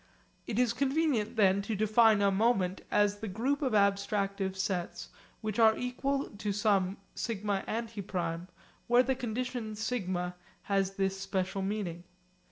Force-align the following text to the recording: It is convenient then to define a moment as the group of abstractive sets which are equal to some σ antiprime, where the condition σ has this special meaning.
It 0.47 0.57
is 0.57 0.73
convenient 0.73 1.35
then 1.35 1.61
to 1.61 1.75
define 1.75 2.23
a 2.23 2.31
moment 2.31 2.81
as 2.89 3.19
the 3.19 3.27
group 3.27 3.61
of 3.61 3.73
abstractive 3.73 4.55
sets 4.55 5.09
which 5.41 5.59
are 5.59 5.77
equal 5.77 6.31
to 6.39 6.51
some 6.51 6.97
σ 7.15 7.43
antiprime, 7.63 8.47
where 8.87 9.03
the 9.03 9.13
condition 9.13 9.75
σ 9.75 10.33
has 10.63 10.95
this 10.95 11.19
special 11.21 11.61
meaning. 11.61 12.03